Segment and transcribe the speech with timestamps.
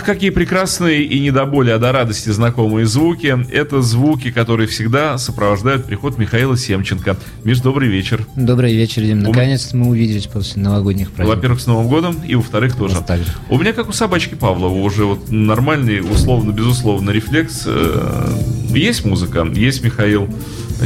[0.00, 3.36] Ах, какие прекрасные и не до боли, а до радости знакомые звуки.
[3.52, 7.18] Это звуки, которые всегда сопровождают приход Михаила Семченко.
[7.44, 8.26] Миш, добрый вечер.
[8.34, 9.18] Добрый вечер, Дим.
[9.18, 11.36] Наконец-то мы увиделись после новогодних праздников.
[11.36, 12.96] Во-первых, с Новым годом, и во-вторых, тоже.
[13.06, 13.26] так же.
[13.50, 17.64] У меня, как у собачки Павлова, уже вот нормальный, условно, безусловно, рефлекс.
[17.66, 18.38] Э,
[18.70, 20.30] есть музыка, есть Михаил.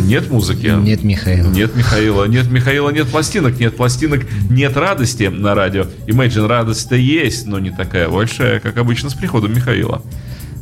[0.00, 0.72] Нет музыки.
[0.82, 1.48] Нет Михаила.
[1.50, 2.24] Нет Михаила.
[2.24, 3.58] Нет Михаила, нет пластинок.
[3.60, 5.86] Нет пластинок, нет радости на радио.
[6.06, 10.02] Imagine радость-то есть, но не такая большая, как обычно с приходом Михаила.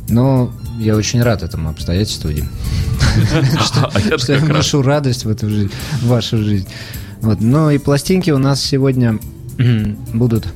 [0.09, 2.49] Ну, я очень рад этому обстоятельству, Дим.
[4.17, 5.71] Что я вношу радость в эту жизнь,
[6.01, 6.67] в вашу жизнь.
[7.21, 7.41] Вот.
[7.41, 9.19] Ну и пластинки у нас сегодня
[10.13, 10.47] будут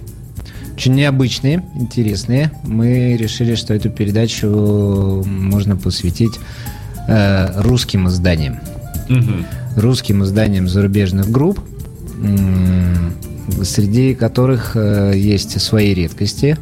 [0.74, 2.52] очень необычные, интересные.
[2.64, 6.40] Мы решили, что эту передачу можно посвятить
[7.08, 8.60] э, русским изданиям.
[9.10, 9.82] Угу.
[9.82, 11.60] Русским изданиям зарубежных групп,
[13.64, 16.58] среди которых э, есть свои редкости,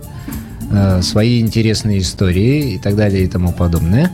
[0.72, 4.12] э, свои интересные истории и так далее и тому подобное.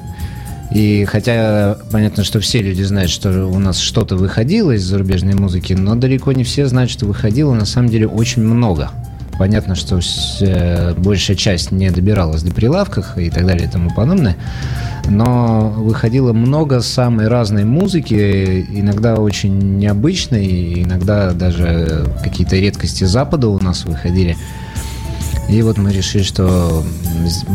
[0.72, 5.74] И хотя понятно, что все люди знают, что у нас что-то выходило из зарубежной музыки,
[5.74, 8.92] но далеко не все знают, что выходило на самом деле очень много.
[9.38, 10.00] Понятно, что
[10.42, 14.38] э, большая часть не добиралась до прилавках и так далее и тому подобное.
[15.10, 23.60] Но выходило много самой разной музыки, иногда очень необычной, иногда даже какие-то редкости Запада у
[23.60, 24.38] нас выходили.
[25.50, 26.84] И вот мы решили, что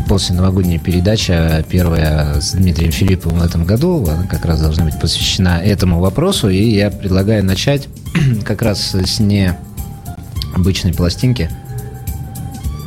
[0.09, 5.01] после новогодней передачи, первая с Дмитрием Филипповым в этом году, она как раз должна быть
[5.01, 6.49] посвящена этому вопросу.
[6.49, 7.89] И я предлагаю начать
[8.45, 11.51] как раз с необычной пластинки–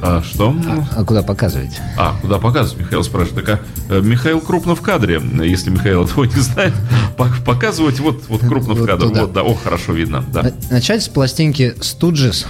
[0.01, 0.55] а что?
[0.65, 1.77] А, а куда показывать?
[1.97, 2.85] А, куда показывать?
[2.85, 3.45] Михаил спрашивает.
[3.45, 5.21] Так, а, э, Михаил крупно в кадре.
[5.43, 6.73] Если Михаил этого не знает,
[7.45, 9.09] показывать вот, вот крупно в кадре.
[9.09, 10.23] Вот, да, о, хорошо видно.
[10.31, 10.53] Да.
[10.69, 12.45] Начать с пластинки Stooges.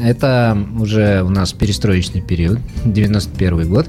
[0.00, 3.88] Это уже у нас перестроечный период, 91 год.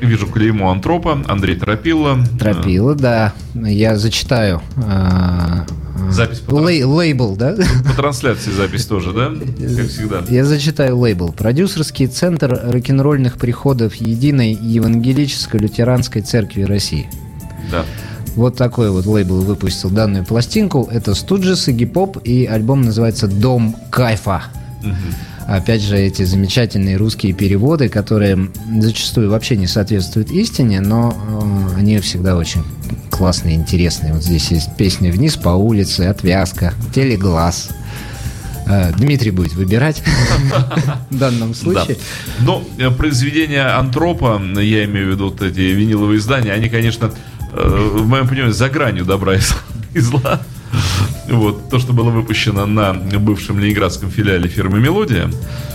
[0.00, 2.18] Вижу клеймо Антропа, Андрей Тропила.
[2.38, 3.32] Тропила, да.
[3.54, 5.66] Я зачитаю а,
[6.10, 7.56] Запись по Лей, лейбл, да?
[7.86, 9.30] По трансляции запись тоже, да?
[9.30, 10.22] Как всегда.
[10.28, 11.32] Я зачитаю лейбл.
[11.32, 17.08] Продюсерский центр рок-н-ролльных приходов Единой Евангелической Лютеранской Церкви России.
[17.70, 17.84] Да.
[18.36, 20.88] Вот такой вот лейбл выпустил данную пластинку.
[20.90, 24.44] Это Студжес и Гип-Поп, и альбом называется «Дом кайфа».
[24.82, 25.48] Угу.
[25.48, 28.50] Опять же, эти замечательные русские переводы, которые
[28.80, 31.16] зачастую вообще не соответствуют истине, но
[31.74, 32.62] э, они всегда очень
[33.10, 34.12] классные, интересные.
[34.12, 37.70] Вот здесь есть песня «Вниз по улице», «Отвязка», «Телеглаз».
[38.68, 40.02] Э, Дмитрий будет выбирать
[41.10, 41.96] в данном случае.
[42.38, 42.44] Да.
[42.44, 47.10] Но э, произведения Антропа, я имею в виду вот эти виниловые издания, они, конечно,
[47.52, 49.36] э, в моем понимании, за гранью добра
[49.94, 50.42] и зла.
[51.30, 55.30] Вот, то, что было выпущено на бывшем ленинградском филиале фирмы «Мелодия».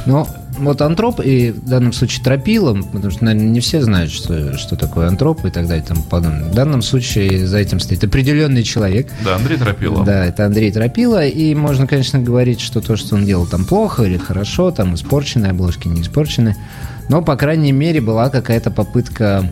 [0.06, 0.28] Ну,
[0.58, 4.76] вот антроп и в данном случае тропилом, потому что, наверное, не все знают, что, что
[4.76, 6.50] такое антроп и так далее и тому подобное.
[6.50, 9.12] В данном случае за этим стоит определенный человек.
[9.24, 10.04] Да, Андрей Тропила.
[10.04, 14.04] Да, это Андрей Тропила, и можно, конечно, говорить, что то, что он делал там плохо
[14.04, 16.56] или хорошо, там испорченные обложки, не испорчены,
[17.10, 19.52] но, по крайней мере, была какая-то попытка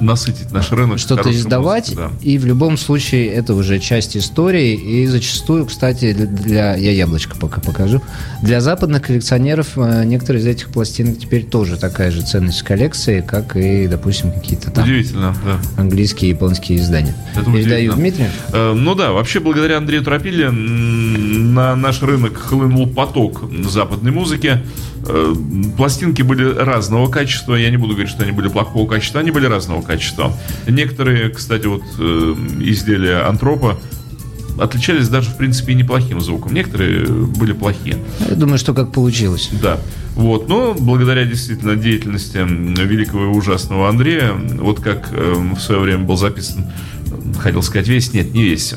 [0.00, 0.98] насытить наш рынок.
[0.98, 2.24] Что-то издавать, музыкой, да.
[2.24, 7.60] и в любом случае это уже часть истории, и зачастую, кстати, для, я яблочко пока
[7.60, 8.02] покажу,
[8.42, 13.56] для западных коллекционеров э, некоторые из этих пластинок теперь тоже такая же ценность коллекции, как
[13.56, 15.58] и, допустим, какие-то там Удивительно, да.
[15.80, 17.14] английские и японские издания.
[17.34, 18.28] Это Передаю Дмитрию.
[18.52, 24.62] Э, ну да, вообще благодаря Андрею Тропиле на наш рынок хлынул поток западной музыки.
[25.06, 25.34] Э,
[25.76, 27.54] пластинки были разного качества.
[27.54, 30.32] Я не буду говорить, что они были плохого качества, они были разного качества.
[30.66, 33.78] Некоторые, кстати, вот э, изделия антропа
[34.58, 36.52] отличались даже, в принципе, неплохим звуком.
[36.52, 37.96] Некоторые были плохие.
[38.28, 39.50] Я думаю, что как получилось.
[39.62, 39.78] Да.
[40.14, 40.48] Вот.
[40.48, 46.16] Но благодаря действительно деятельности великого и ужасного Андрея, вот как э, в свое время был
[46.16, 46.66] записан
[47.38, 48.74] хотел сказать весь, нет, не весь.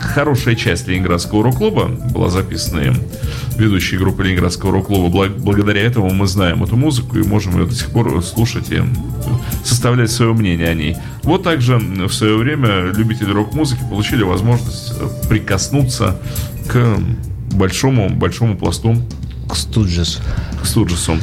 [0.00, 2.96] Хорошая часть Ленинградского рок-клуба была записана им,
[3.56, 5.28] ведущей группы Ленинградского рок-клуба.
[5.28, 8.82] Благодаря этому мы знаем эту музыку и можем ее до сих пор слушать и
[9.64, 10.96] составлять свое мнение о ней.
[11.22, 14.92] Вот также в свое время любители рок-музыки получили возможность
[15.28, 16.16] прикоснуться
[16.68, 16.98] к
[17.52, 18.96] большому, большому пласту
[19.48, 20.20] к Студжесу.
[20.62, 21.18] К Студжесу.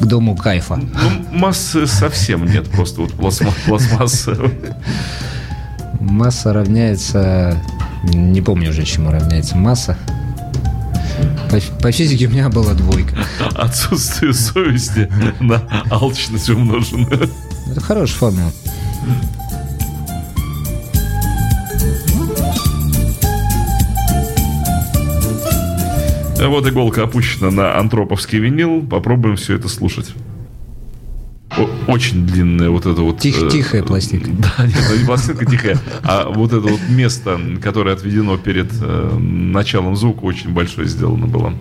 [0.00, 0.76] К дому кайфа.
[0.76, 4.36] Ну, массы совсем нет, просто вот пластмасса.
[6.02, 7.56] Масса равняется...
[8.02, 9.96] Не помню уже, чему равняется масса.
[11.50, 13.14] По, по физике у меня была двойка.
[13.54, 15.10] Отсутствие совести
[15.40, 17.06] на алчность умножено.
[17.70, 18.52] Это хорошая формула.
[26.44, 28.84] Вот иголка опущена на антроповский винил.
[28.84, 30.12] Попробуем все это слушать.
[31.86, 33.20] Очень длинная вот это вот...
[33.20, 34.30] Тих, тихая пластинка.
[34.58, 39.18] Да, нет, ну не пластинка тихая, а вот это вот место, которое отведено перед э,
[39.18, 41.54] началом звука, очень большое сделано было.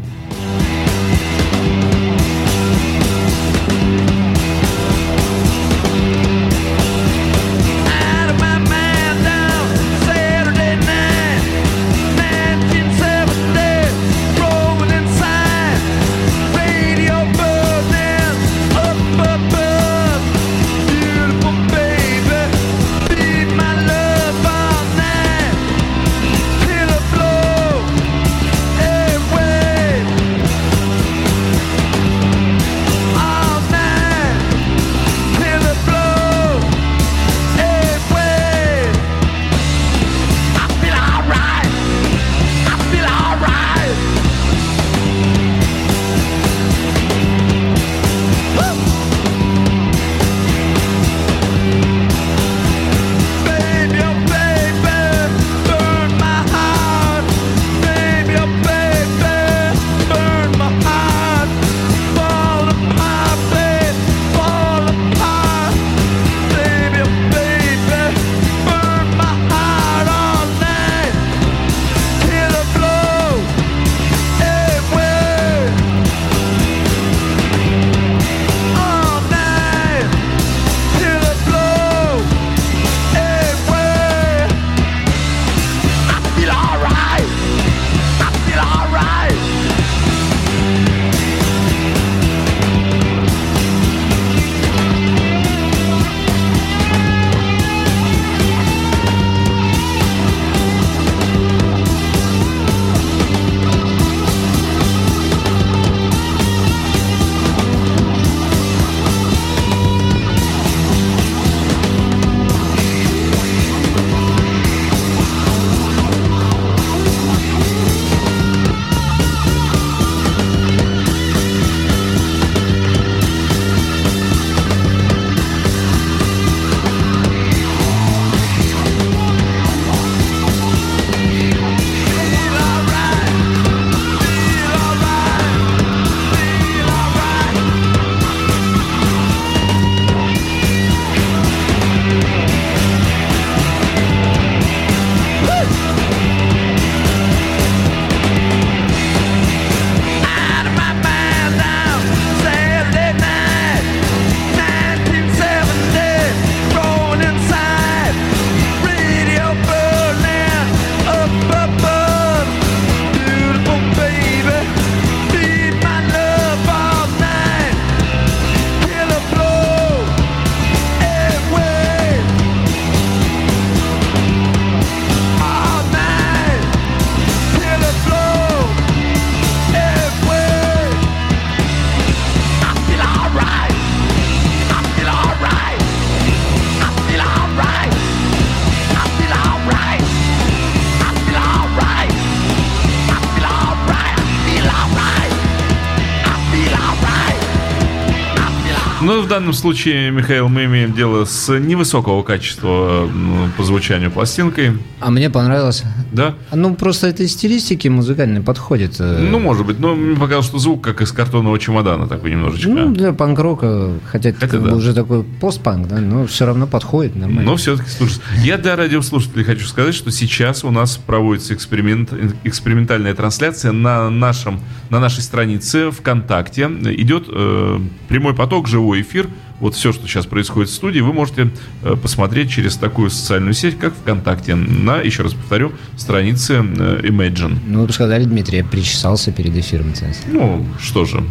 [199.21, 204.73] В данном случае, Михаил, мы имеем дело с невысокого качества ну, по звучанию пластинкой.
[204.99, 205.83] А мне понравилось.
[206.11, 206.35] Да?
[206.53, 208.95] Ну, просто этой стилистики музыкальной подходит.
[208.99, 209.19] Э.
[209.19, 209.79] Ну, может быть.
[209.79, 212.69] Но мне показалось, что звук как из картонного чемодана такой немножечко.
[212.69, 214.69] Ну, для панк-рока, хотя это как да.
[214.69, 217.51] бы уже такой постпанк, да, но все равно подходит нормально.
[217.51, 222.11] Но все-таки, слушай, я для радиослушателей хочу сказать, что сейчас у нас проводится эксперимент,
[222.43, 224.59] экспериментальная трансляция на, нашем,
[224.91, 226.63] на нашей странице ВКонтакте.
[226.65, 227.79] Идет э,
[228.09, 229.27] прямой поток живой эфир.
[229.61, 231.49] Вот все, что сейчас происходит в студии, вы можете
[231.83, 237.57] э, посмотреть через такую социальную сеть, как ВКонтакте, на, еще раз повторю, странице э, Imagine.
[237.67, 239.93] Ну, вы сказали, Дмитрий, я причесался перед эфиром.
[240.27, 241.23] Ну, что же.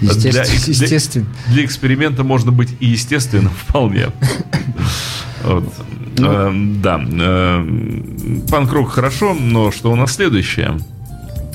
[0.00, 0.44] Естественно.
[0.44, 1.26] Для, естественно.
[1.46, 4.08] Для, для эксперимента можно быть и естественным вполне.
[5.42, 5.72] Вот.
[6.18, 6.28] Ну.
[6.28, 7.00] Э, да.
[7.02, 7.66] Э,
[8.50, 10.76] панк-рок хорошо, но что у нас следующее?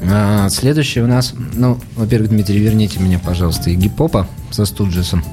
[0.02, 5.24] А, следующее у нас, ну, во-первых, Дмитрий, верните меня, пожалуйста, и гип-попа со Студжесом.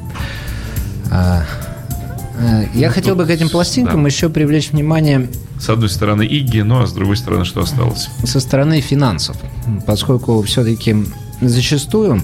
[1.11, 1.44] А,
[2.38, 4.08] а, я ну, хотел бы к этим пластинкам да.
[4.08, 5.28] еще привлечь внимание...
[5.61, 8.08] С одной стороны Игги, ну а с другой стороны что осталось?
[8.25, 9.37] Со стороны финансов.
[9.87, 10.96] Поскольку все-таки
[11.40, 12.23] зачастую,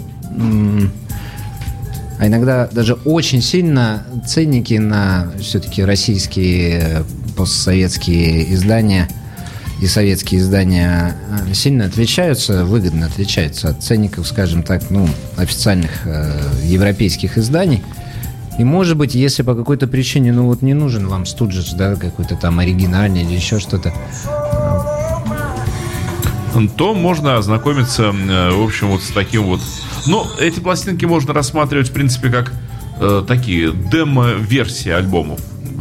[2.19, 7.05] а иногда даже очень сильно ценники на все-таки российские
[7.37, 9.09] постсоветские издания–
[9.81, 11.17] и советские издания
[11.49, 17.83] э, сильно отличаются, выгодно отличаются от ценников, скажем так, ну, официальных э, европейских изданий.
[18.59, 22.37] И может быть, если по какой-то причине, ну вот не нужен вам Студжес, да, какой-то
[22.37, 23.93] там оригинальный или еще что-то,
[26.77, 29.61] то можно ознакомиться, э, в общем, вот с таким вот...
[30.07, 32.53] Ну, эти пластинки можно рассматривать, в принципе, как
[33.01, 35.41] э, такие демо-версии альбомов.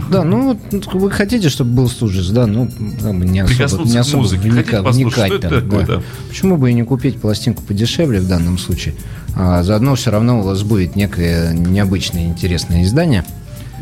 [0.09, 0.59] Да, ну
[0.93, 2.69] вы хотите, чтобы был Студжес, да, ну
[3.11, 6.01] не особо, не особо музыке, вникать, вникать там, такое, да.
[6.29, 8.95] Почему бы и не купить пластинку подешевле в данном случае?
[9.35, 13.23] А заодно все равно у вас будет некое необычное интересное издание.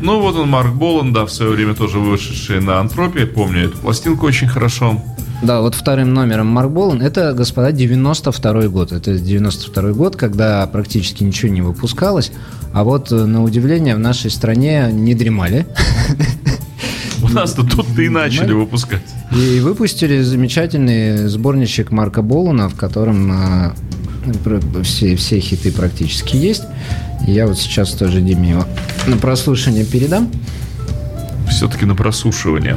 [0.00, 3.78] Ну вот он, Марк Болан, да, в свое время тоже вышедший на Антропе, помню эту
[3.78, 5.02] пластинку очень хорошо.
[5.42, 8.92] Да, вот вторым номером Марк Болан, это, господа, 92 год.
[8.92, 12.30] Это 92 год, когда практически ничего не выпускалось.
[12.74, 15.66] А вот, э, на удивление, в нашей стране не дремали.
[17.22, 19.02] У нас-то тут-то и начали выпускать.
[19.32, 23.72] И выпустили замечательный сборничек Марка Болана, в котором э,
[24.82, 26.64] все, все хиты практически есть.
[27.26, 28.66] Я вот сейчас тоже Диме его
[29.06, 30.30] на прослушивание передам.
[31.48, 32.76] Все-таки на прослушивание.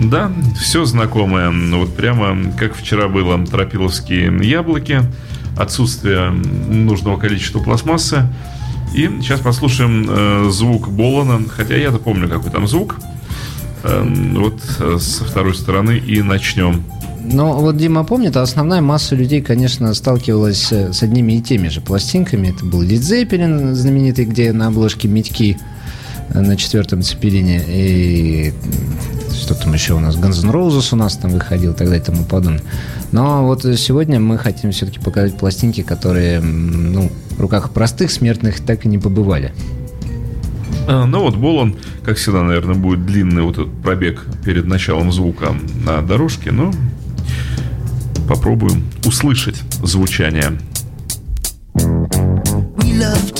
[0.00, 1.50] Да, все знакомое.
[1.76, 5.02] Вот прямо как вчера было тропиловские яблоки,
[5.58, 8.26] отсутствие нужного количества пластмассы.
[8.94, 12.96] И сейчас послушаем э, звук Болана, хотя я-то помню, какой там звук.
[13.84, 14.02] Э,
[14.34, 16.82] вот э, со второй стороны и начнем.
[17.22, 21.68] Ну, вот Дима помнит, а основная масса людей, конечно, сталкивалась э, с одними и теми
[21.68, 22.48] же пластинками.
[22.48, 25.79] Это был Лид Зеппелин, знаменитый, где на обложке медьки э,
[26.34, 27.62] на четвертом цепелине.
[27.66, 28.52] И
[29.32, 30.16] что там еще у нас?
[30.16, 32.62] Guns N' Roses у нас там выходил и так далее и тому подобное.
[33.12, 38.84] Но вот сегодня мы хотим все-таки показать пластинки, которые ну, в руках простых смертных так
[38.84, 39.52] и не побывали.
[40.86, 45.54] А, ну вот Болон, как всегда, наверное, будет длинный вот этот пробег перед началом звука
[45.84, 46.72] на дорожке, но
[48.28, 50.58] попробуем услышать звучание.
[51.74, 53.39] We love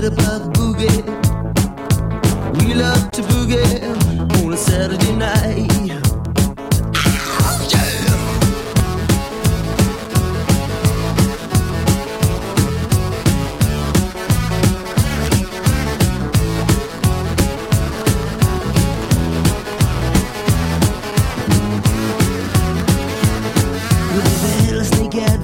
[0.00, 1.02] bit about boogie.
[2.62, 5.68] We love to boogie on a Saturday night.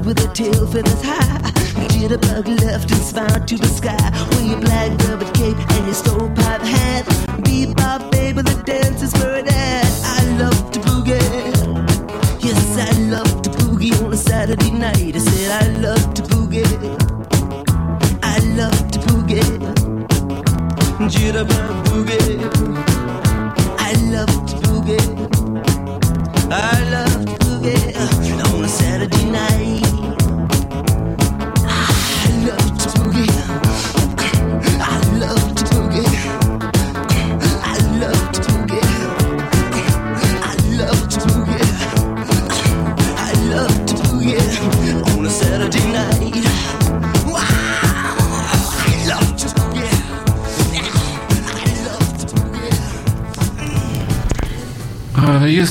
[0.04, 1.50] with her tail feathers high.
[1.90, 4.05] Jitterbug left and smiled to the sky.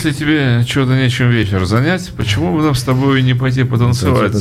[0.05, 4.31] Если тебе что-то нечем вечер занять, почему бы нам с тобой не пойти потанцевать?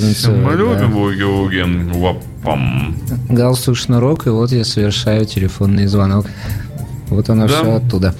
[0.56, 0.86] любим да.
[0.86, 1.90] буги-вуги.
[1.94, 2.96] Вапам.
[3.30, 6.26] Галстук, шнурок, и вот я совершаю телефонный звонок.
[7.08, 7.54] Вот оно да.
[7.54, 8.14] все оттуда.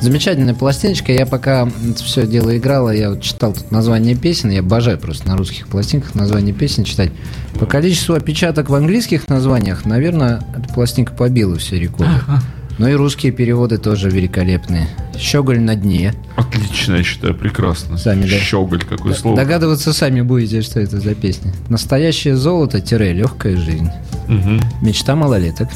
[0.00, 1.12] Замечательная пластиночка.
[1.12, 4.50] Я пока это все дело играла, я вот читал тут название песен.
[4.50, 7.12] Я обожаю просто на русских пластинках название песен читать.
[7.60, 12.12] По количеству опечаток в английских названиях, наверное, эта пластинка побила все рекорды.
[12.78, 14.88] Ну и русские переводы тоже великолепные.
[15.18, 16.14] Щеголь на дне.
[16.36, 17.98] Отлично, я считаю, прекрасно.
[17.98, 18.38] Сами, да?
[18.38, 19.36] Щеголь, какое слово.
[19.36, 21.52] Догадываться сами будете, что это за песня.
[21.68, 23.90] Настоящее золото-легкая жизнь.
[24.28, 24.60] Угу.
[24.86, 25.68] Мечта малолеток.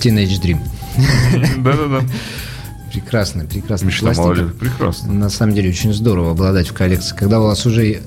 [0.00, 0.58] Teenage Dream.
[1.58, 2.00] Да-да-да.
[2.92, 3.86] Прекрасно, прекрасно.
[3.86, 5.12] Мечта малолеток, прекрасно.
[5.12, 7.14] На самом деле очень здорово обладать в коллекции.
[7.14, 8.00] Когда у вас уже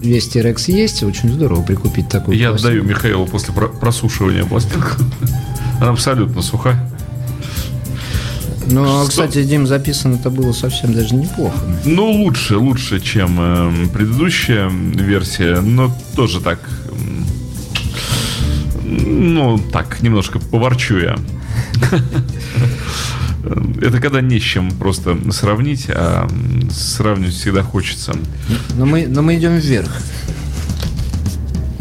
[0.00, 2.68] весь T-Rex есть, очень здорово прикупить такую Я пластинку.
[2.68, 4.90] отдаю Михаилу после просушивания пластинку.
[5.80, 6.78] Она абсолютно сухая.
[8.70, 11.56] Ну, а, кстати, Дим, записано это было совсем даже неплохо.
[11.86, 16.58] Ну, лучше, лучше, чем э, предыдущая версия, но тоже так...
[16.90, 17.26] м,
[19.34, 21.16] Ну, так, немножко поворчу я.
[23.80, 26.28] Это когда не с чем просто сравнить, а
[26.70, 28.12] сравнивать всегда хочется.
[28.76, 29.96] Но мы, но мы идем вверх.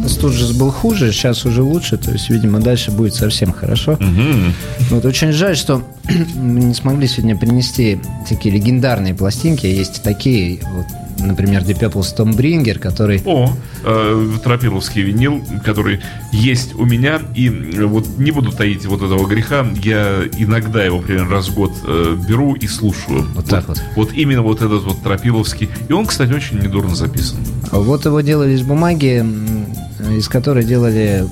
[0.08, 3.98] Студжес был хуже, сейчас уже лучше, то есть, видимо, дальше будет совсем хорошо.
[4.00, 4.54] Мгм.
[4.90, 5.84] Вот очень жаль, что
[6.36, 9.66] мы не смогли сегодня принести такие легендарные пластинки.
[9.66, 10.86] Есть такие, вот,
[11.20, 13.22] например, Deep Purple Stormbringer, который...
[13.26, 13.52] О,
[13.84, 16.00] э, тропиловский винил, который
[16.32, 17.22] есть у меня.
[17.36, 19.66] И вот не буду таить вот этого греха.
[19.84, 23.28] Я иногда его примерно раз в год э, беру и слушаю.
[23.36, 23.82] Вот так вот.
[23.96, 25.70] Вот именно вот этот вот тропиловский.
[25.88, 27.38] И он, кстати, очень недурно записан.
[27.72, 29.26] Вот его делали из бумаги,
[30.18, 31.26] из которой делали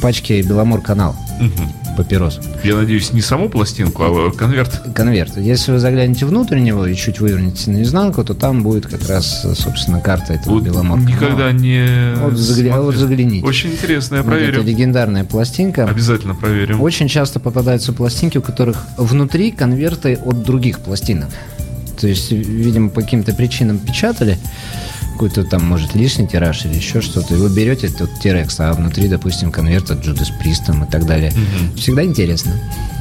[0.00, 1.72] пачки Беломор Канал Мгм.
[1.96, 2.40] Папирос.
[2.64, 4.82] Я надеюсь, не саму пластинку, а конверт.
[4.94, 5.36] Конверт.
[5.36, 10.00] Если вы заглянете внутрь него и чуть вывернете наизнанку, то там будет как раз, собственно,
[10.00, 13.46] карта этого Вот Беломор никогда не Вот загля- вот загляните.
[13.46, 14.62] Очень интересно, я Вот это проверю.
[14.62, 15.84] легендарная пластинка.
[15.84, 16.80] Обязательно проверим.
[16.80, 21.28] Очень часто попадаются пластинки, у которых внутри конверты от других пластинок.
[22.00, 24.38] То есть, видимо, по каким-то причинам печатали
[25.20, 29.06] какой-то там, может, лишний тираж или еще что-то, и вы берете этот тирекс, а внутри,
[29.06, 31.30] допустим, конверт от Джудас Пристом и так далее.
[31.76, 32.52] Всегда интересно.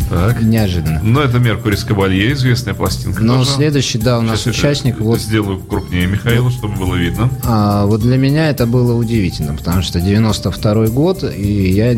[0.09, 0.41] Так.
[0.41, 0.99] Неожиданно.
[1.01, 3.23] Ну, это Меркурий Скабалье, известная пластинка.
[3.23, 3.51] Но тоже.
[3.51, 7.29] следующий, да, у нас Сейчас участник, это вот Сделаю крупнее Михаила, чтобы было видно.
[7.43, 11.97] А, вот для меня это было удивительно, потому что 92 год, и я,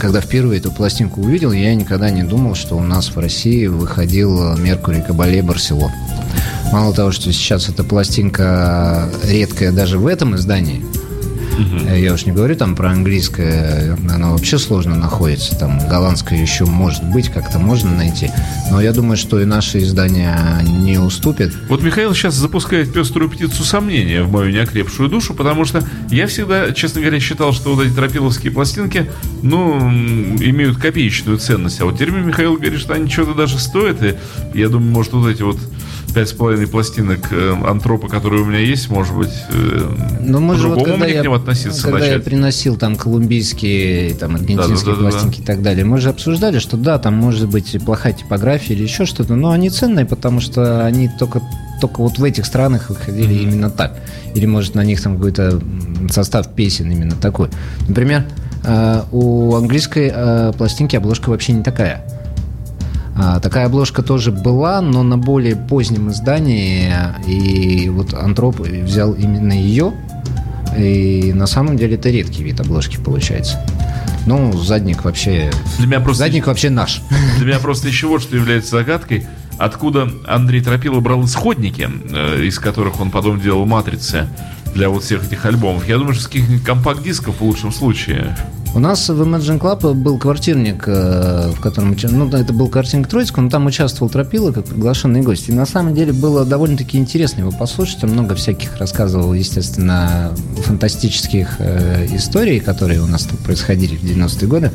[0.00, 4.56] когда впервые эту пластинку увидел, я никогда не думал, что у нас в России выходил
[4.56, 5.92] Меркурий Кабале Барсело.
[6.72, 10.82] Мало того, что сейчас эта пластинка редкая даже в этом издании,
[11.88, 15.56] Э, Я уж не говорю там про английское, оно вообще сложно находится.
[15.56, 18.30] Там голландское еще может быть, как-то можно найти.
[18.70, 21.52] Но я думаю, что и наши издания не уступят.
[21.68, 26.72] Вот Михаил сейчас запускает пеструю птицу сомнения в мою неокрепшую душу, потому что я всегда,
[26.72, 29.10] честно говоря, считал, что вот эти тропиловские пластинки,
[29.42, 31.80] ну, имеют копеечную ценность.
[31.80, 34.16] А вот теперь Михаил говорит, что они что-то даже стоят, и
[34.54, 35.58] я думаю, может, вот эти вот
[36.12, 39.88] пять с половиной пластинок э, антропа, которые у меня есть, может быть, э,
[40.20, 42.24] Ну, мы же вот когда мне я, к ним относиться когда я начать.
[42.24, 45.10] приносил там колумбийские, там аргентинские Да-да-да-да-да.
[45.10, 48.82] пластинки и так далее, мы же обсуждали, что да, там может быть плохая типография или
[48.82, 51.42] еще что-то, но они ценные, потому что они только
[51.80, 53.96] только вот в этих странах выходили именно так.
[54.34, 55.60] Или, может, на них там какой-то
[56.10, 57.48] состав песен именно такой.
[57.88, 58.24] Например,
[58.64, 62.04] э, у английской э, пластинки обложка вообще не такая.
[63.22, 66.90] А, такая обложка тоже была, но на более позднем издании.
[67.26, 69.92] И вот Антроп взял именно ее.
[70.78, 73.60] И на самом деле это редкий вид обложки получается.
[74.26, 75.50] Ну, задник вообще...
[75.76, 77.02] Для меня просто Задник вообще наш.
[77.36, 79.26] Для меня просто еще вот что является загадкой.
[79.58, 84.28] Откуда Андрей Тропилов брал исходники, э, из которых он потом делал матрицы
[84.74, 85.86] для вот всех этих альбомов?
[85.86, 88.34] Я думаю, что с каких-нибудь компакт-дисков в лучшем случае.
[88.72, 91.96] У нас в Imagine Club был квартирник, э, в котором...
[92.00, 95.48] Ну, это был квартирник Троицкого, но там участвовал Тропила как приглашенный гость.
[95.48, 98.04] И на самом деле было довольно-таки интересно его послушать.
[98.04, 100.32] Он много всяких рассказывал, естественно,
[100.64, 104.70] фантастических э, историй, которые у нас там происходили в 90-е годы.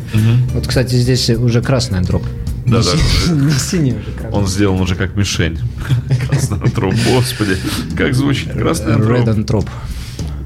[0.53, 2.23] Вот, кстати, здесь уже красный антроп.
[2.65, 3.33] Да, да.
[3.33, 4.39] Не синий уже красный.
[4.39, 5.59] Он сделан уже как мишень.
[6.29, 7.57] Красный антроп, господи.
[7.95, 9.65] Как звучит красный Red антроп.
[9.65, 9.94] Antrop.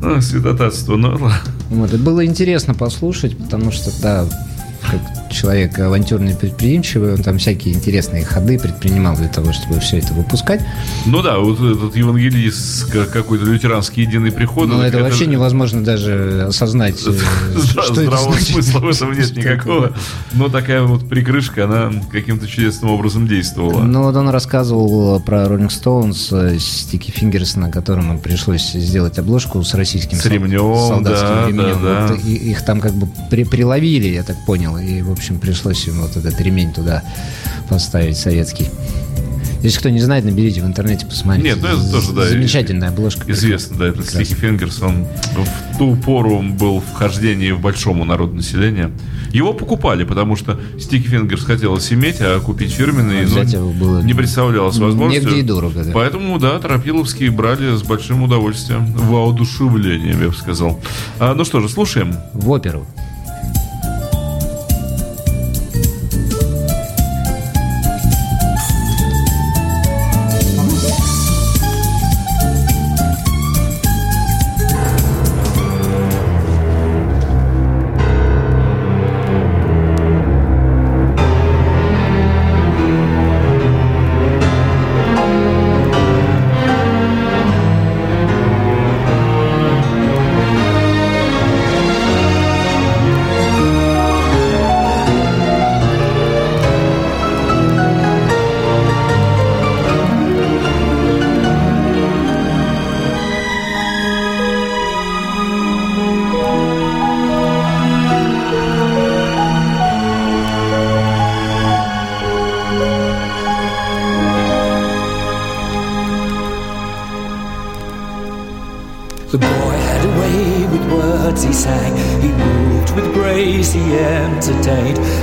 [0.01, 0.95] А, святотатство.
[0.95, 1.33] Ну, ладно.
[1.69, 4.25] Вот, и было интересно послушать, потому что, да,
[4.89, 10.13] как человек авантюрный, предприимчивый, он там всякие интересные ходы предпринимал для того, чтобы все это
[10.13, 10.61] выпускать.
[11.05, 14.67] Ну да, вот этот евангелист, как- какой-то лютеранский единый приход.
[14.67, 17.13] Но так это вообще невозможно даже осознать, э,
[17.63, 19.85] что это Здравого смысла в этом нет никакого.
[19.87, 19.95] это?
[20.33, 23.83] Но такая вот прикрышка, она каким-то чудесным образом действовала.
[23.83, 29.73] Ну, вот он рассказывал про Rolling Stones, Стики Фингерс, на котором пришлось сделать обложку с
[29.75, 31.83] российским С ремнем, солдатским да, ремнем.
[31.83, 32.13] да, да.
[32.13, 36.01] Вот их там как бы при- приловили, я так понял, и, в общем, пришлось им
[36.01, 37.03] вот этот ремень туда
[37.69, 38.69] поставить советский.
[39.61, 41.49] Если кто не знает, наберите в интернете, посмотрите.
[41.49, 43.29] Нет, ну это тоже, да, Замечательная обложка.
[43.29, 44.03] Известно, да, это.
[44.03, 48.89] Sticky Fingers, он в ту пору был в хождении в большому народу населения.
[49.33, 54.01] Его покупали, потому что Sticky Fingers хотелось иметь, а купить фирменный А ну, его было
[54.01, 55.25] не представлялось возможностью.
[55.25, 55.91] негде и дорого, да.
[55.93, 60.79] Поэтому, да, Тропиловские брали с большим удовольствием, воодушевлением, я бы сказал.
[61.19, 62.15] А, ну что же, слушаем.
[62.33, 62.87] В оперу.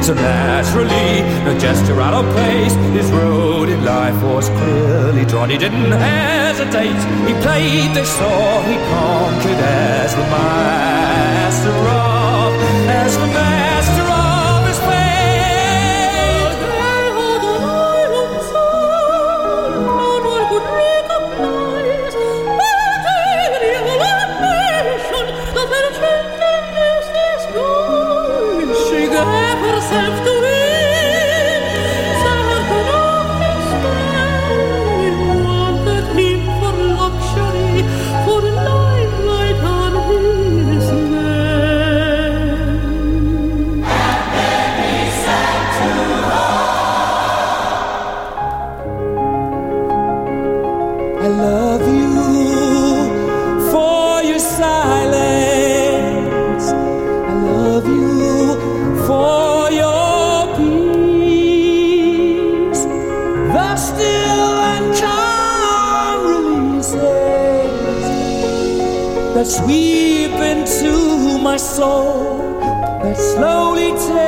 [0.07, 2.73] so naturally, no gesture out of place.
[2.95, 5.51] His road in life was clearly drawn.
[5.51, 7.01] He didn't hesitate.
[7.27, 12.53] He played the song he conquered as the master of,
[12.89, 13.56] as the master.
[69.49, 72.59] Sweep into my soul,
[73.03, 74.26] that slowly takes.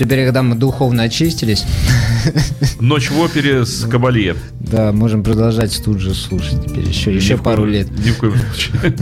[0.00, 1.64] теперь, когда мы духовно очистились...
[2.80, 4.34] Ночь в опере с Кабалье.
[4.58, 7.88] Да, можем продолжать тут же слушать теперь еще, еще пару лет.
[8.04, 8.96] Ни в коем случае.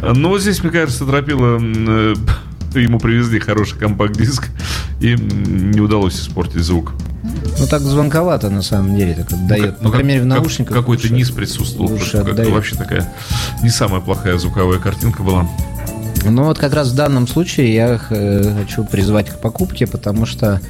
[0.00, 2.14] Ну, Но здесь, мне кажется, Тропила э,
[2.74, 4.48] ему привезли хороший компакт-диск
[5.00, 6.94] и не удалось испортить звук.
[7.58, 9.76] Ну так звонковато на самом деле, так отдает.
[9.76, 10.74] Ну, По ну, крайней мере в наушниках.
[10.74, 11.98] Как, какой-то низ присутствовал.
[11.98, 13.12] Как вообще такая
[13.62, 15.46] не самая плохая звуковая картинка была.
[16.30, 20.60] Ну вот как раз в данном случае я э, хочу призвать к покупке, потому что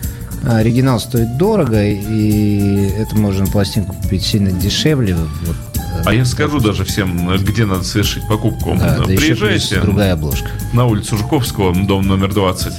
[0.42, 5.14] э, оригинал стоит дорого, и это можно пластинку купить сильно дешевле.
[5.14, 5.56] Вот.
[5.76, 8.76] Э, а я скажу даже всем, где надо совершить покупку.
[8.78, 9.76] Да, Приезжайте.
[9.76, 10.48] Да другая обложка.
[10.72, 12.72] На улицу Жуковского, дом номер 20.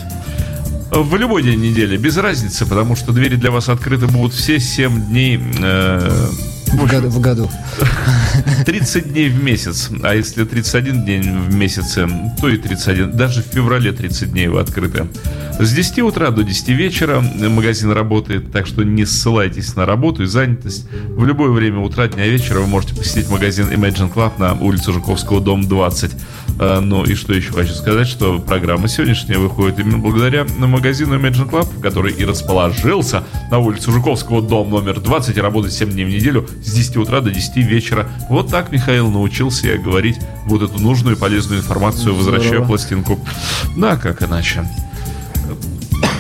[0.92, 5.08] В любой день недели, без разницы, потому что двери для вас открыты будут все 7
[5.08, 5.42] дней.
[5.62, 6.28] Э
[6.67, 7.10] в году.
[7.10, 7.49] В году.
[8.65, 9.89] 30 дней в месяц.
[10.03, 12.08] А если 31 день в месяце,
[12.39, 13.15] то и 31.
[13.15, 15.08] Даже в феврале 30 дней вы открыты.
[15.60, 20.25] С 10 утра до 10 вечера магазин работает, так что не ссылайтесь на работу и
[20.27, 20.86] занятость.
[21.10, 25.41] В любое время утра, дня, вечера вы можете посетить магазин Imagine Club на улице Жуковского,
[25.41, 26.12] дом 20.
[26.60, 31.50] А, Ну и что еще хочу сказать, что программа сегодняшняя выходит именно благодаря магазину Imagine
[31.50, 36.10] Club, который и расположился на улице Жуковского, дом номер 20, и работает 7 дней в
[36.10, 38.08] неделю с 10 утра до 10 вечера.
[38.30, 42.67] Вот так Михаил научился я говорить вот эту нужную и полезную информацию, возвращая Здорово.
[42.67, 43.20] пластинку.
[43.76, 44.67] Да, как иначе.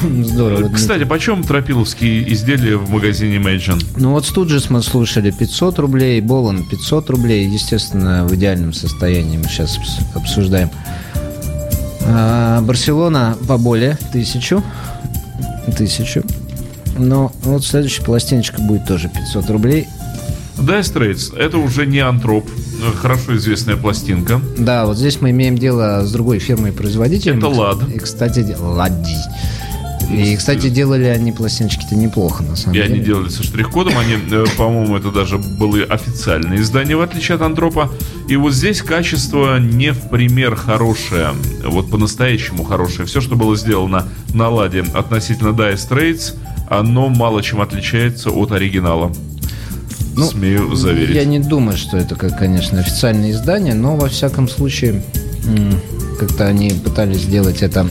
[0.23, 0.59] Здорово.
[0.61, 0.75] Дмитрий.
[0.75, 3.83] Кстати, почем тропиловские изделия в магазине Imagine?
[3.97, 9.45] Ну вот Студжес мы слушали 500 рублей, Болан 500 рублей, естественно, в идеальном состоянии мы
[9.45, 10.69] сейчас обс- обсуждаем.
[12.05, 14.63] А, Барселона поболее, тысячу,
[15.77, 16.23] тысячу.
[16.97, 19.87] Но вот следующая пластиночка будет тоже 500 рублей.
[20.57, 24.41] Dire Straits, это уже не антроп, э, хорошо известная пластинка.
[24.57, 27.37] Да, вот здесь мы имеем дело с другой фирмой-производителем.
[27.37, 27.77] Это «Лад».
[27.93, 29.15] И, кстати, Ладди.
[30.11, 32.93] И, кстати, делали они пластиночки-то неплохо, на самом И деле.
[32.95, 37.41] они делали со штрих-кодом, они, э, по-моему, это даже были официальные издания, в отличие от
[37.41, 37.91] Антропа.
[38.29, 41.31] И вот здесь качество не в пример хорошее,
[41.65, 43.07] вот по-настоящему хорошее.
[43.07, 46.35] Все, что было сделано на ладе относительно Dire Straits,
[46.69, 49.11] оно мало чем отличается от оригинала.
[50.15, 51.15] Ну, Смею заверить.
[51.15, 55.03] Я не думаю, что это, конечно, официальное издание, но во всяком случае
[56.19, 57.87] как-то они пытались сделать это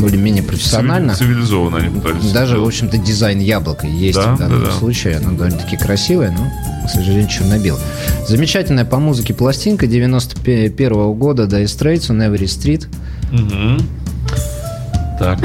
[0.00, 1.12] более-менее профессионально.
[1.12, 2.30] Цивили- Цивилизованно они пытались.
[2.32, 4.72] Даже, в общем-то, дизайн яблока есть Да, в данном да, да.
[4.72, 5.16] случае.
[5.16, 7.82] Оно довольно-таки красивое, но, к сожалению, черно-белое.
[8.26, 12.86] Замечательная по музыке пластинка 91 года Dire Straits on Every Street.
[13.32, 13.80] Мгм.
[15.18, 15.38] Так,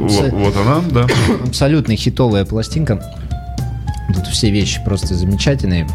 [0.00, 1.06] вот, вот она, да.
[1.46, 3.00] Абсолютно хитовая пластинка.
[4.14, 5.86] Тут все вещи просто замечательные.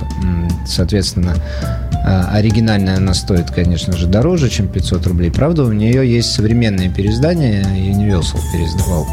[0.65, 1.35] Соответственно,
[2.03, 5.31] оригинальная она стоит, конечно же, дороже, чем 500 рублей.
[5.31, 7.63] Правда, у нее есть современное переиздание.
[7.63, 9.07] Universal переиздавал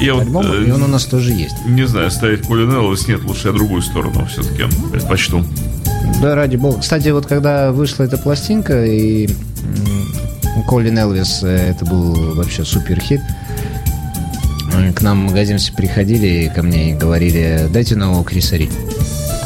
[0.00, 1.56] Я этот вот, альбом, э, и он у нас тоже есть.
[1.66, 5.44] Не знаю, ставить Колин Элвис нет, лучше я другую сторону все-таки предпочту.
[6.22, 6.80] Да, ради бога.
[6.80, 9.28] Кстати, вот когда вышла эта пластинка, и
[10.66, 13.20] Колин Элвис, э, это был вообще супер хит.
[14.96, 18.68] К нам в магазин все приходили ко мне и говорили, дайте нового Криса Ри.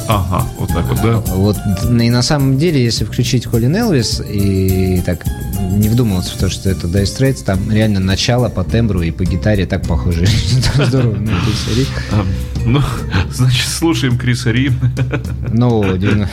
[0.09, 1.17] Ага, вот так вот, да.
[1.35, 5.25] Вот, и на самом деле, если включить Колин Элвис и так
[5.71, 9.25] не вдумываться в то, что это Dire Straits, там реально начало по тембру и по
[9.25, 10.27] гитаре так похоже.
[10.75, 11.15] Здорово.
[11.15, 11.87] Ну, Криса Ри.
[12.65, 12.83] Ну,
[13.31, 14.73] значит, слушаем Криса Ри.
[15.53, 16.29] Нового 90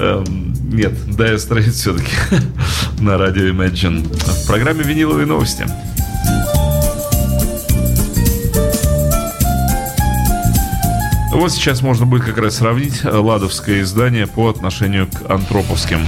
[0.00, 2.10] Эм, Нет, Dire Straits все-таки
[2.98, 4.04] на радио Imagine.
[4.42, 5.64] В программе «Виниловые новости».
[11.44, 15.98] Вот сейчас можно будет как раз сравнить э, ладовское издание по отношению к антроповским.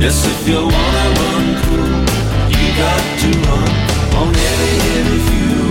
[0.00, 1.90] Yes, if you wanna run cool,
[2.54, 3.70] you got to run
[4.14, 5.68] on heavy, heavy fuel.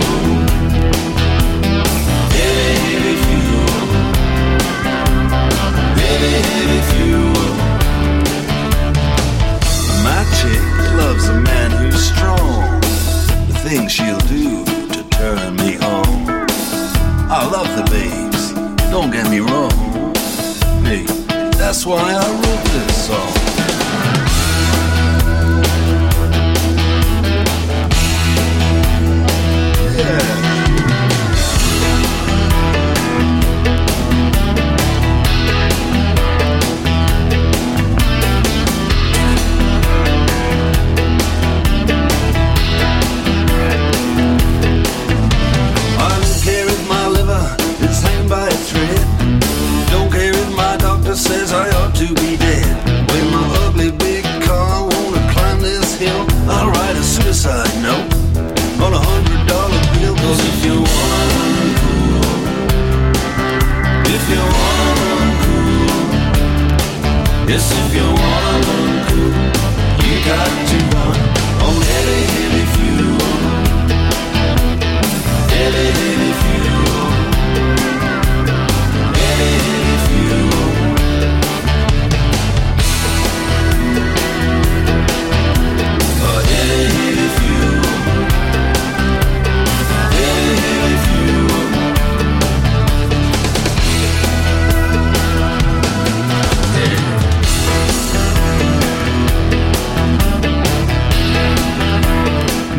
[2.36, 3.72] Heavy, heavy fuel.
[6.02, 7.50] Heavy, heavy fuel.
[10.04, 10.64] My chick
[11.00, 12.80] loves a man who's strong.
[13.48, 14.62] The things she'll do
[14.92, 16.06] to turn me on.
[17.30, 18.52] I love the babes,
[18.90, 19.72] don't get me wrong.
[20.84, 21.04] Hey,
[21.56, 23.37] that's why I wrote this song.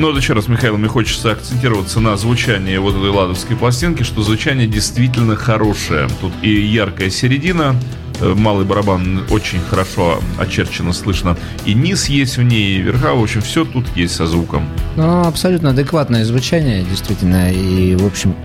[0.10, 4.68] Вот еще раз, Михаил, мне хочется акцентироваться на звучании вот этой ладовской пластинки, что звучание
[4.68, 6.08] действительно хорошее.
[6.20, 7.76] Тут и яркая середина,
[8.20, 13.22] э, малый барабан очень хорошо очерчено слышно, и низ есть в ней, и верха, в
[13.22, 14.68] общем, все тут есть со звуком.
[14.96, 17.52] Ну, абсолютно адекватное звучание, действительно.
[17.52, 18.36] И, в общем,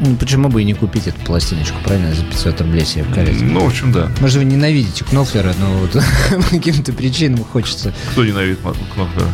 [0.00, 3.50] ну, почему бы и не купить эту пластиночку, правильно, за 500 рублей себе в коллекцию?
[3.50, 4.10] Ну, в общем, да.
[4.20, 5.92] Может, вы ненавидите Кнофлера, но вот
[6.30, 7.94] по каким-то причинам хочется...
[8.12, 8.58] Кто ненавидит
[8.94, 9.28] Кнофлера?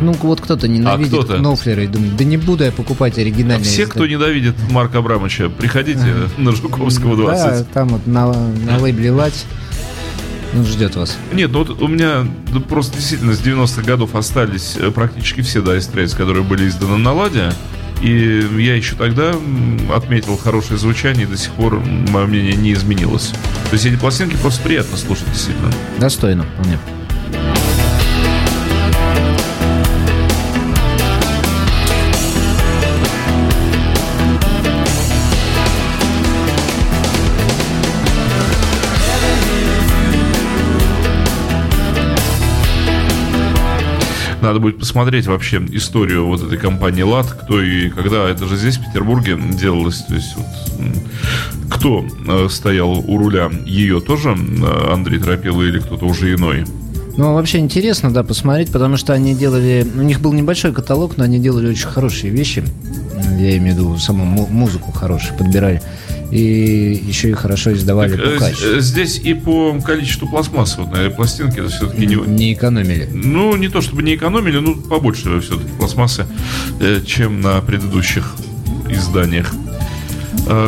[0.00, 1.38] Ну, вот кто-то ненавидит кто-то?
[1.38, 3.64] Кнофлера и думает, да не буду я покупать оригинальные...
[3.64, 7.44] Все, кто ненавидит Марка Абрамовича, приходите на Жуковского 20.
[7.44, 9.46] Да, там вот на, на лейбле «Лать»
[10.54, 11.18] он ждет вас.
[11.32, 15.60] Нет, ну вот у меня ну, просто действительно с 90-х годов остались э, практически все
[15.60, 17.52] Straits, которые были изданы на Ладе.
[18.02, 19.34] И я еще тогда
[19.94, 23.32] отметил хорошее звучание, и до сих пор мое мнение не изменилось.
[23.70, 25.72] То есть эти пластинки просто приятно слушать, действительно.
[25.98, 26.78] Достойно вполне.
[44.46, 48.76] Надо будет посмотреть вообще историю вот этой компании ЛАД, кто и когда, это же здесь,
[48.76, 50.04] в Петербурге, делалось.
[50.04, 50.46] То есть вот,
[51.68, 56.64] кто э, стоял у руля ее тоже, э, Андрей Тропила или кто-то уже иной?
[57.16, 59.84] Ну, вообще интересно, да, посмотреть, потому что они делали...
[59.96, 62.62] У них был небольшой каталог, но они делали очень хорошие вещи.
[63.40, 65.82] Я имею в виду саму му- музыку хорошую подбирали.
[66.30, 70.90] И еще и хорошо издавали Так, по э, э, Здесь и по количеству пластмасс вот
[70.90, 73.08] на этой пластинке это все-таки не, Не экономили.
[73.12, 76.26] Ну, не то чтобы не экономили, ну, побольше все-таки пластмассы,
[76.80, 78.34] э, чем на предыдущих
[78.88, 79.52] изданиях.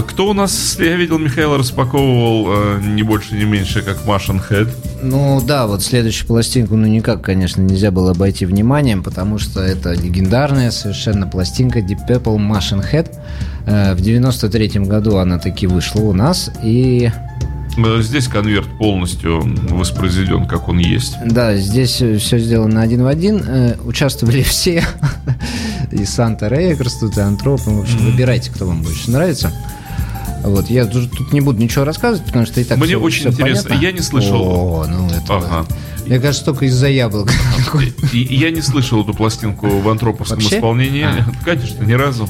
[0.09, 4.69] Кто у нас, я видел, Михаил распаковывал не больше, не меньше, как Машин Head.
[5.01, 9.93] Ну да, вот следующую пластинку, ну никак, конечно, нельзя было обойти вниманием, потому что это
[9.93, 13.15] легендарная совершенно пластинка Deep Purple Machine Head.
[13.67, 17.11] Э, В 93 году она таки вышла у нас, и
[17.77, 19.41] Э, Здесь конверт полностью
[19.71, 21.15] воспроизведен, как он есть.
[21.25, 23.41] да, здесь все сделано один в один.
[23.47, 24.83] Э, Участвовали все,
[25.93, 29.53] и Санта Рейкерс, тут и Антроп, в общем, выбирайте, кто вам больше нравится.
[30.45, 33.31] Вот, я тут не буду ничего рассказывать, потому что и так Мне всё- очень всё
[33.31, 33.69] интересно.
[33.71, 33.85] понятно.
[33.87, 34.41] Я не слышал.
[34.43, 35.37] О, ну это...
[35.37, 35.67] Ага.
[36.07, 37.31] Мне кажется, только из-за яблок.
[38.15, 40.57] Я не слышал эту пластинку в антроповском Вообще?
[40.57, 41.05] исполнении.
[41.05, 41.27] А.
[41.45, 42.29] Конечно, ни разу.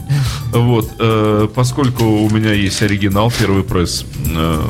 [0.53, 0.91] Вот.
[0.99, 4.05] э, Поскольку у меня есть оригинал, первый пресс.
[4.35, 4.63] э,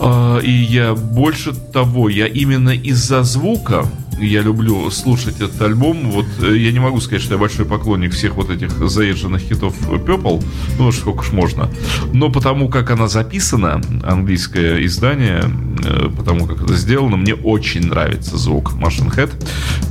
[0.00, 3.86] э, И я больше того, я именно из-за звука
[4.18, 6.10] я люблю слушать этот альбом.
[6.10, 9.74] Вот э, я не могу сказать, что я большой поклонник всех вот этих заезженных хитов
[9.88, 10.44] Purple,
[10.78, 11.70] ну сколько ж можно.
[12.12, 15.44] Но потому как она записана, английское издание,
[15.84, 19.32] э, потому как это сделано, мне очень нравится звук Machine Head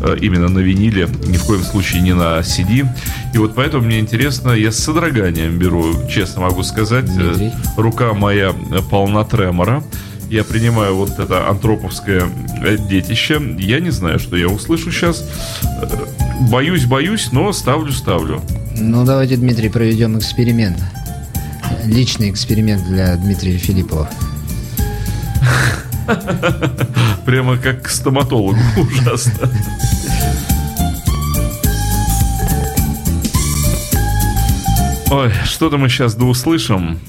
[0.02, 2.88] э, именно на виниле, ни в коем случае не на CD.
[3.34, 7.10] И вот поэтому мне интересно, я с содроганием беру, честно могу сказать,
[7.78, 8.54] рука моя
[8.90, 9.84] полна тремора.
[10.30, 12.24] Я принимаю вот это антроповское
[12.64, 15.28] э, детище, я не знаю, что я услышу сейчас.
[16.50, 18.42] Боюсь, боюсь, но ставлю, ставлю.
[18.78, 20.78] Ну, давайте, Дмитрий, проведем эксперимент.
[21.86, 24.10] Личный эксперимент для Дмитрия Филиппова.
[27.26, 28.58] Прямо как к стоматологу.
[28.78, 29.50] Ужасно.
[35.12, 37.00] Ой, что-то мы сейчас да услышим.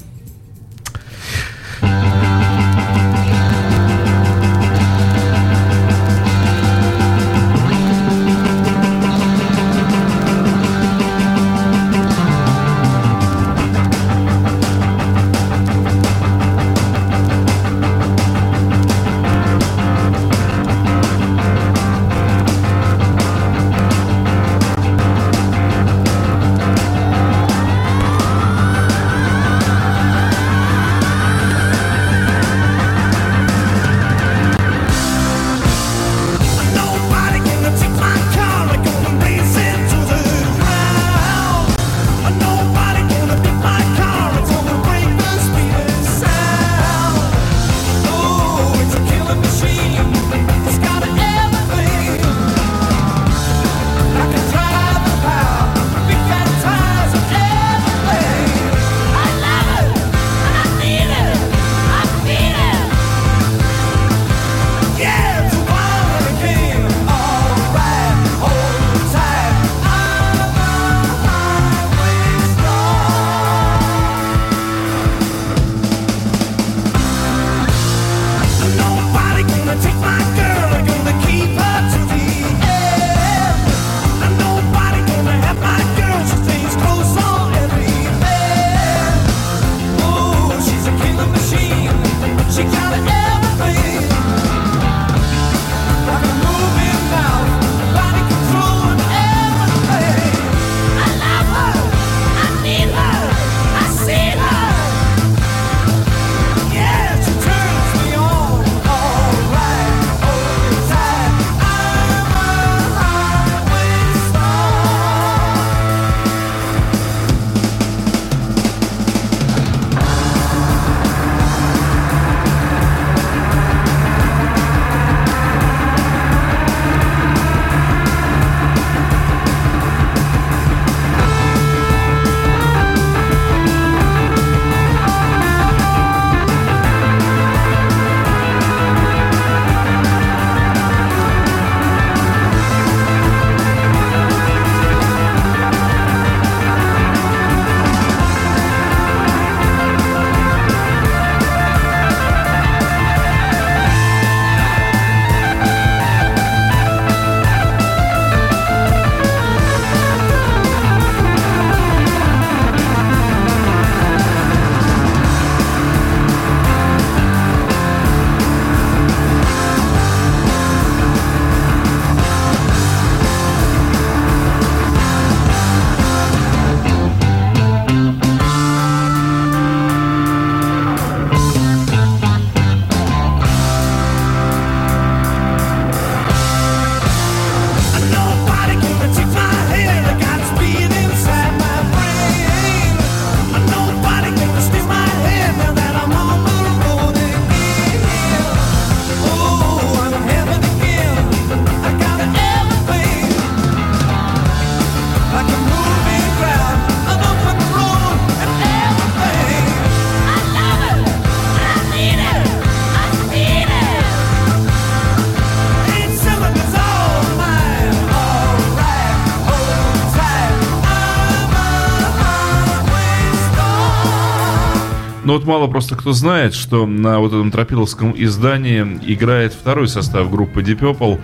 [225.47, 230.79] Мало просто кто знает, что на вот этом тропиловском издании играет второй состав группы Deep
[230.79, 231.19] Purple.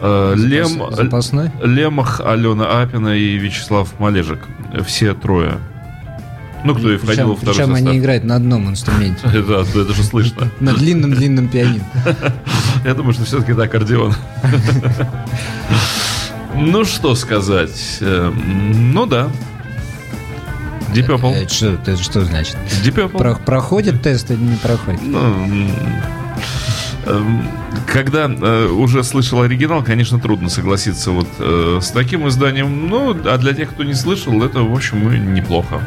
[0.00, 1.50] Э, Лем, Запасной?
[1.62, 4.40] Лемах, Алена Апина и Вячеслав Малежик.
[4.86, 5.58] Все трое.
[6.64, 7.88] Ну, кто и входил во Причем, второй причем состав.
[7.90, 9.20] они играют на одном инструменте.
[9.26, 10.50] Это, это же слышно.
[10.60, 11.84] На длинном-длинном пианино.
[12.86, 14.14] Я думаю, что все-таки это аккордеон.
[16.56, 17.98] Ну, что сказать.
[18.00, 19.28] Э, Ну, да.
[20.94, 21.34] Deep Purple.
[21.34, 22.56] Это что, это что значит?
[22.84, 23.18] Deep Purple.
[23.18, 25.00] Про- проходит тест или не проходит?
[25.02, 25.18] Ну,
[27.06, 27.48] эм,
[27.86, 32.88] когда э, уже слышал оригинал, конечно, трудно согласиться вот э, с таким изданием.
[32.88, 35.80] Ну, а для тех, кто не слышал, это, в общем, неплохо.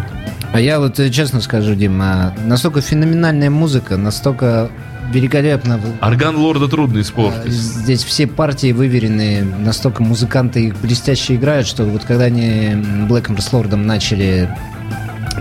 [0.53, 4.69] А я вот э, честно скажу, Дима, настолько феноменальная музыка, настолько
[5.11, 5.79] великолепно.
[6.01, 7.51] Орган лорда трудно А, испортить.
[7.51, 12.75] Здесь все партии выверены, настолько музыканты их блестяще играют, что вот когда они
[13.07, 14.49] Блэкмор с Лордом начали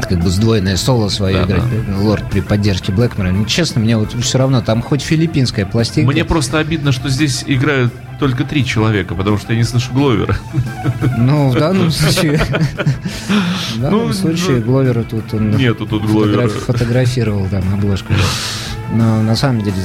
[0.04, 1.62] как бы сдвоенное соло свое Да, играть,
[1.98, 6.12] Лорд при поддержке Блэкмора, ну, честно, мне вот все равно, там хоть филиппинская пластинка.
[6.12, 10.36] Мне просто обидно, что здесь играют только три человека, потому что я не слышу Гловера.
[11.18, 12.40] Ну, в данном случае...
[13.76, 16.48] В данном Ну, случае ну, Гловера тут он Нету тут Гловера.
[16.48, 18.12] фотограф- фотографировал там обложку.
[18.94, 19.76] Но на самом деле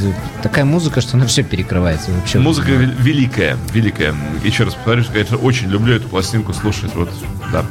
[0.43, 2.11] такая музыка, что она все перекрывается.
[2.11, 2.39] Вообще.
[2.39, 4.13] Музыка вел- великая, великая.
[4.45, 6.91] Еще раз повторюсь, конечно, очень люблю эту пластинку слушать.
[6.95, 7.09] Вот,
[7.51, 7.65] да.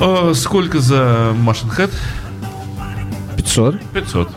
[0.00, 1.90] А, сколько за Машин Head?
[3.36, 3.80] 500.
[3.92, 4.30] 500.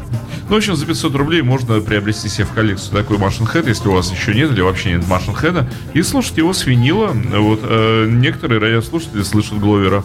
[0.49, 3.87] Ну, в общем, за 500 рублей можно приобрести себе в коллекцию такой Машин Head, если
[3.87, 7.07] у вас еще нет или вообще нет Машин Head, и слушать его с винила.
[7.07, 10.03] Вот, э, некоторые радиослушатели слышат Гловера.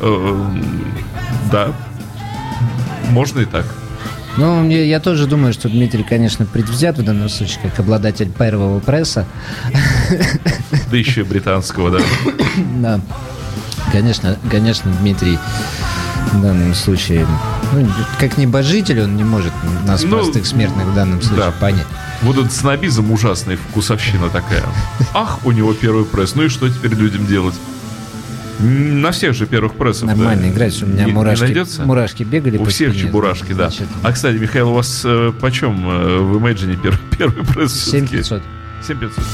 [0.00, 0.46] Э,
[1.52, 1.72] да.
[3.10, 3.66] Можно и так.
[4.36, 8.78] Ну, мне, я тоже думаю, что Дмитрий, конечно, предвзят в данном случае, как обладатель первого
[8.80, 9.26] пресса.
[10.90, 11.98] Да еще и британского, да.
[12.80, 13.00] Да.
[13.92, 15.38] Конечно, конечно, Дмитрий
[16.32, 17.26] в данном случае,
[17.72, 17.86] ну,
[18.20, 19.52] как небожитель, он не может
[19.86, 21.52] нас, Ну, простых смертных, в данном случае да.
[21.52, 21.86] понять.
[22.22, 24.62] Вот этот снобизм ужасный, вкусовщина такая.
[25.14, 26.34] Ах, у него первый пресс.
[26.34, 27.54] Ну и что теперь людям делать?
[28.58, 30.08] На всех же первых прессах.
[30.08, 30.48] Нормально да.
[30.50, 31.82] играть, у меня Не- не мурашки, найдется?
[31.84, 33.68] мурашки бегали У по всех спине, чебурашки, да.
[33.70, 37.72] значит, А, кстати, Михаил, у вас э, почем э, в Imagine первый, первый пресс?
[37.72, 38.22] всё-таки?
[38.22, 38.42] 7500.
[38.86, 39.24] 7500.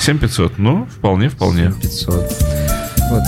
[0.00, 1.72] 7500, ну, вполне, вполне.
[1.80, 2.32] 500.
[3.10, 3.22] Вот.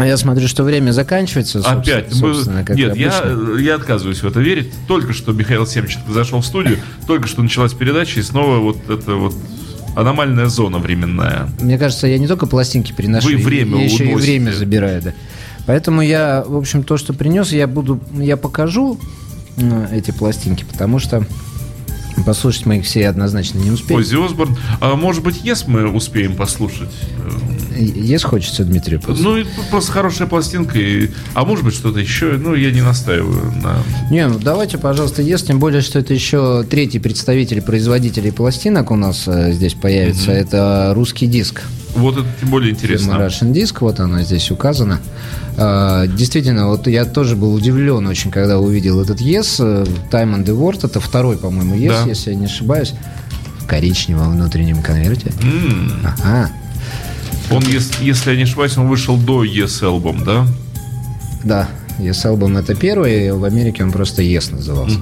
[0.00, 1.60] А я смотрю, что время заканчивается.
[1.60, 2.14] Опять.
[2.14, 2.34] мы-
[2.74, 3.58] Нет, я, обычно.
[3.58, 4.72] я отказываюсь в это верить.
[4.88, 9.14] Только что Михаил Семченко зашел в студию, только что началась передача, и снова вот это
[9.16, 9.34] вот
[9.96, 11.48] аномальная зона временная.
[11.60, 15.12] Мне кажется, я не только пластинки приношу, Вы время я еще и время забираю, да.
[15.66, 18.98] Поэтому я, в общем, то, что принес, я буду, я покажу
[19.58, 21.26] м, эти пластинки, потому что
[22.24, 24.00] послушать мы их все однозначно не успеем.
[24.00, 24.56] Оззи Осборн.
[24.80, 26.90] А может быть, Yes мы успеем послушать?
[27.84, 29.46] Есть хочется, Дмитрий, послушать?
[29.56, 30.78] Ну, просто хорошая пластинка.
[30.78, 31.10] И...
[31.34, 32.32] А может быть, что-то еще.
[32.32, 33.82] Ну, я не настаиваю на...
[34.10, 38.96] Не, ну давайте, пожалуйста, есть, тем более, что это еще третий представитель производителей пластинок у
[38.96, 40.30] нас э, здесь появится.
[40.32, 41.62] Это русский диск.
[41.96, 43.12] Вот это тем более интересно.
[43.12, 45.00] Фирма Russian Disc, вот она здесь указана.
[45.56, 50.44] А, Действительно, вот я тоже был удивлен очень, когда увидел этот Yes, э, Time and
[50.44, 52.08] the Word, это второй, по-моему, Yes, Да.
[52.08, 52.94] если я не ошибаюсь,
[53.58, 55.32] в коричневом внутреннем конверте.
[55.42, 55.92] М.
[56.04, 56.50] Ага,
[57.50, 60.46] Он, ес- если я не ошибаюсь, он вышел до Yes Album, да?
[61.44, 64.98] да, Yes Album это первый, в Америке он просто Yes назывался.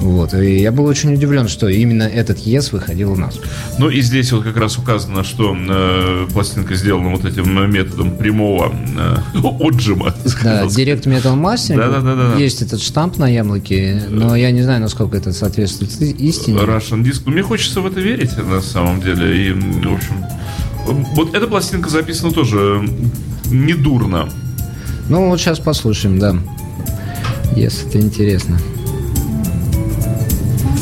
[0.00, 3.38] Вот, и я был очень удивлен, что именно этот Yes выходил у нас.
[3.78, 8.16] Ну и здесь вот как раз указано, что э, пластинка сделана вот этим э, методом
[8.16, 10.12] прямого э, отжима.
[10.42, 10.64] Да.
[10.64, 11.76] Direct Metal Mastering.
[11.76, 12.36] Да-да-да-да.
[12.36, 16.58] Есть этот штамп на яблоке, но я не знаю, насколько это соответствует истине.
[16.58, 17.22] Russian Disc.
[17.26, 19.50] Ну, мне хочется в это верить, на самом деле.
[19.50, 20.24] И, в общем,
[20.86, 22.88] вот эта пластинка записана тоже
[23.50, 24.28] недурно.
[25.08, 26.36] Ну, вот сейчас послушаем, да.
[27.54, 28.58] Yes, это интересно.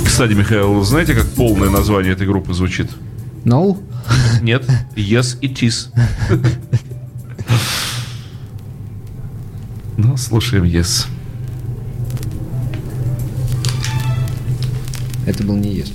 [0.04, 2.90] Кстати, Михаил, знаете, как полное название этой группы звучит?
[3.44, 3.78] No?
[4.42, 5.88] Нет, Yes It Is.
[9.96, 11.06] Ну, слушаем Yes.
[15.26, 15.90] Это был не Yes.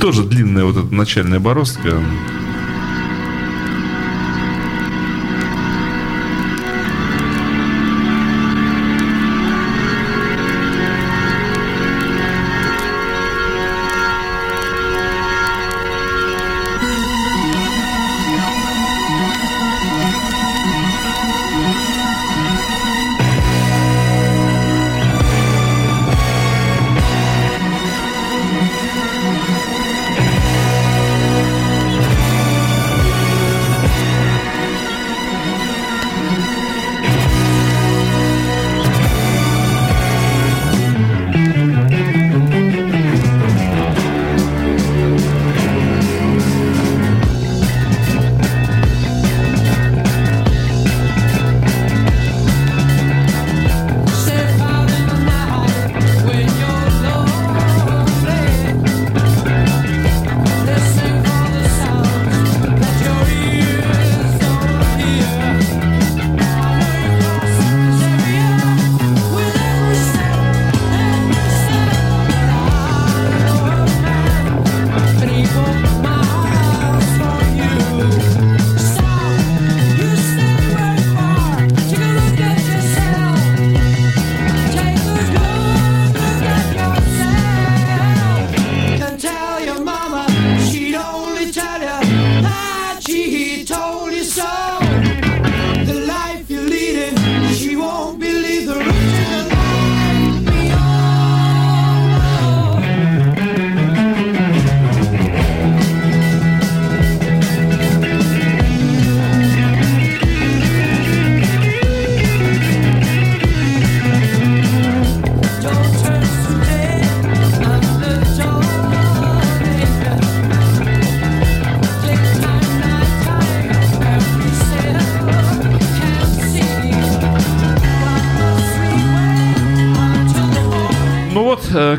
[0.00, 2.02] Тоже длинная вот эта начальная бороздка.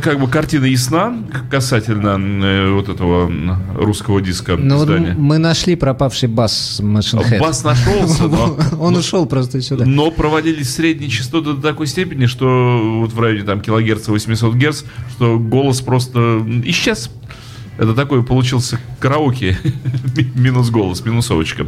[0.08, 1.18] Как бы картина ясна
[1.51, 3.30] касательно э, вот этого
[3.76, 5.16] русского диска Ну, вот издания.
[5.18, 7.39] мы нашли пропавший бас Machine Head.
[7.39, 9.84] Бас нашелся, но, Он ушел просто сюда.
[9.86, 14.84] но проводились средние частоты до такой степени, что вот в районе там килогерца 800 герц,
[15.12, 17.10] что голос просто исчез.
[17.78, 19.58] Это такой получился караоке.
[20.36, 21.68] Минус голос, минусовочка.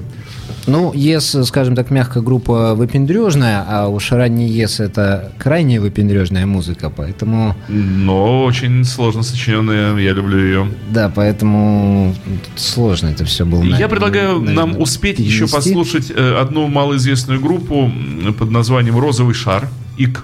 [0.70, 6.90] Ну, ЕС, скажем так, мягко группа выпендрежная, а уж ранний ЕС это крайне выпендрежная музыка,
[6.96, 10.68] поэтому, Но очень сложно сочиненная, я люблю ее.
[10.92, 12.16] да, поэтому
[12.56, 13.64] сложно это все было.
[13.64, 15.56] Я на- предлагаю наверное, нам успеть еще перенести.
[15.56, 17.92] послушать э, одну малоизвестную группу
[18.38, 19.68] под названием «Розовый шар».
[19.98, 20.24] ИК.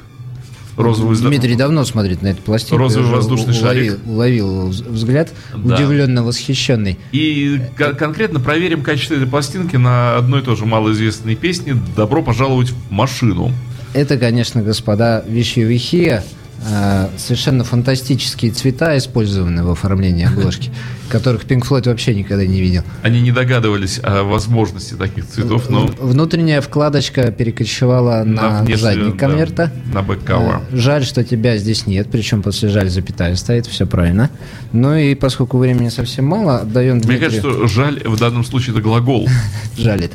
[0.78, 2.78] Розовый зда- Дмитрий давно смотрит на эту пластинку.
[2.78, 4.00] Розовый воздушный уловил, шарик.
[4.08, 5.76] уловил вз- взгляд, Да.
[5.76, 7.00] удивленно восхищенный.
[7.12, 12.92] И кон- конкретно проверим качество этой пластинки на одной тоже малоизвестной песне «Добро пожаловать в
[12.92, 13.52] машину».
[13.94, 16.22] Это, конечно, господа, вещевихи.
[16.68, 20.72] Э, Совершенно фантастические цвета использованы в оформлении обложки,
[21.10, 22.84] которых Pink Floyd вообще никогда не видел.
[23.04, 29.20] Они не догадывались о возможности таких цветов, но Внутренняя вкладочка перекочевала на, внешнюю, задник да,
[29.28, 29.72] конверта.
[29.94, 30.62] на бэккавер.
[30.72, 34.30] Э, Жаль, что тебя здесь нет, причем после жаль запятая стоит, все правильно.
[34.72, 37.20] Ну и поскольку времени совсем мало, отдаем Мне Дмитрию.
[37.30, 39.28] кажется, что жаль в данном случае это глагол.
[39.78, 40.12] Жалит.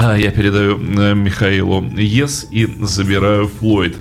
[0.00, 3.96] Я передаю э, Михаилу Ес и забираю Флойд.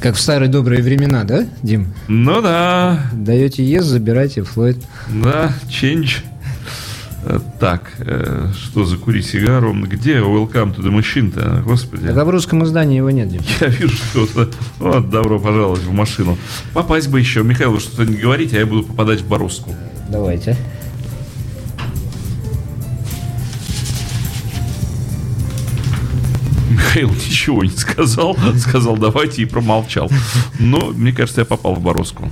[0.00, 1.92] Как в старые добрые времена, да, Дим?
[2.08, 4.78] Ну да, Даете ЕС, забирайте Флойд.
[5.08, 6.22] Да, change.
[7.24, 9.74] Э, Так, э, что за кури сигару?
[9.74, 11.62] Где Welcome to the Machine-то?
[11.64, 12.06] Господи.
[12.06, 13.42] Так а в русском издании его нет, Дим.
[13.60, 14.48] Я вижу что-то.
[14.78, 16.38] Вот, добро пожаловать в машину.
[16.72, 17.42] Попасть бы еще.
[17.42, 19.74] Михаил, вы что-то не говорите, а я буду попадать в Боруску.
[20.08, 20.56] Давайте.
[26.98, 28.36] Михаил ничего не сказал.
[28.58, 30.10] Сказал, давайте, и промолчал.
[30.58, 32.28] Но, мне кажется, я попал в Боруску.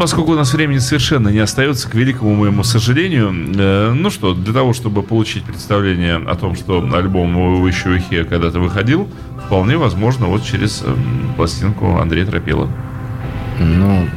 [0.00, 4.54] Поскольку у нас времени совершенно не остается, к великому моему сожалению, э, ну что, для
[4.54, 9.06] того, чтобы получить представление о том, что альбом «Выше Ухе» когда-то выходил,
[9.44, 12.70] вполне возможно вот через эм, пластинку Андрея Тропила.
[13.58, 14.08] Ну,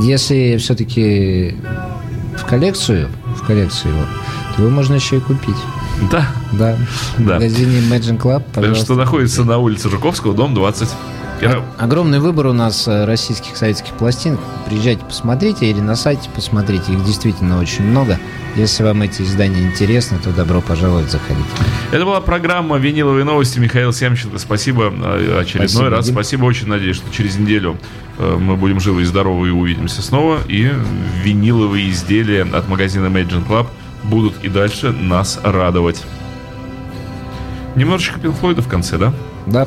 [0.00, 1.56] если все-таки
[2.38, 4.04] в коллекцию, в коллекцию его,
[4.56, 5.56] то его можно еще и купить.
[6.10, 6.76] Да, Да.
[7.18, 7.34] Да.
[7.34, 8.84] В магазине Imagine Club, пожалуйста.
[8.84, 10.88] что находится на улице Жуковского, дом 20.
[11.40, 14.40] Я- Огромный выбор у нас э, российских советских пластинок.
[14.66, 16.92] Приезжайте, посмотрите, или на сайте посмотрите.
[16.92, 18.18] Их действительно очень много.
[18.56, 21.48] Если вам эти издания интересны, то добро пожаловать, заходите.
[21.92, 23.58] Это была программа «Виниловые новости».
[23.58, 26.06] Михаил Семченко, спасибо э, очередной Спасибо, раз.
[26.06, 26.14] Дим.
[26.14, 27.78] Спасибо, очень надеюсь, что через неделю
[28.18, 30.38] э, мы будем живы и здоровы и увидимся снова.
[30.48, 30.70] И
[31.22, 33.66] виниловые изделия от магазина Imagine Club
[34.02, 36.02] будут и дальше нас радовать.
[37.76, 39.12] Немножечко Пинк Флойда в конце, да?
[39.46, 39.66] Да,